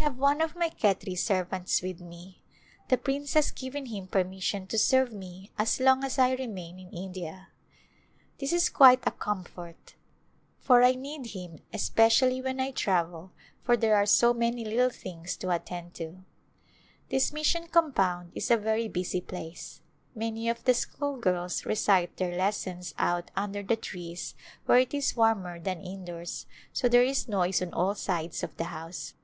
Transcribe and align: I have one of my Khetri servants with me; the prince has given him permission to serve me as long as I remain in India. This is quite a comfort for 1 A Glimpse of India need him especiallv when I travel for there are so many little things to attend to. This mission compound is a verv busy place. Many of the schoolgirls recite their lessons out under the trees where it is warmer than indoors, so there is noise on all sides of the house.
I 0.00 0.04
have 0.04 0.16
one 0.18 0.40
of 0.40 0.54
my 0.56 0.70
Khetri 0.70 1.14
servants 1.18 1.82
with 1.82 2.00
me; 2.00 2.42
the 2.88 2.96
prince 2.96 3.34
has 3.34 3.50
given 3.50 3.86
him 3.86 4.06
permission 4.06 4.66
to 4.68 4.78
serve 4.78 5.12
me 5.12 5.50
as 5.58 5.80
long 5.80 6.04
as 6.04 6.16
I 6.16 6.32
remain 6.36 6.78
in 6.78 6.90
India. 6.90 7.48
This 8.38 8.52
is 8.52 8.70
quite 8.70 9.02
a 9.04 9.10
comfort 9.10 9.94
for 10.60 10.80
1 10.80 10.90
A 10.90 10.92
Glimpse 10.92 10.94
of 10.94 10.94
India 10.94 11.18
need 11.18 11.50
him 11.50 11.60
especiallv 11.74 12.44
when 12.44 12.60
I 12.60 12.70
travel 12.70 13.32
for 13.64 13.76
there 13.76 13.96
are 13.96 14.06
so 14.06 14.32
many 14.32 14.64
little 14.64 14.88
things 14.90 15.36
to 15.38 15.50
attend 15.50 15.92
to. 15.94 16.22
This 17.08 17.32
mission 17.32 17.66
compound 17.66 18.30
is 18.34 18.48
a 18.52 18.56
verv 18.56 18.90
busy 18.92 19.20
place. 19.20 19.82
Many 20.14 20.48
of 20.48 20.62
the 20.64 20.72
schoolgirls 20.74 21.66
recite 21.66 22.16
their 22.16 22.38
lessons 22.38 22.94
out 22.96 23.32
under 23.36 23.62
the 23.64 23.76
trees 23.76 24.34
where 24.66 24.78
it 24.78 24.94
is 24.94 25.16
warmer 25.16 25.58
than 25.58 25.82
indoors, 25.82 26.46
so 26.72 26.88
there 26.88 27.04
is 27.04 27.28
noise 27.28 27.60
on 27.60 27.74
all 27.74 27.96
sides 27.96 28.44
of 28.44 28.56
the 28.56 28.64
house. 28.70 29.14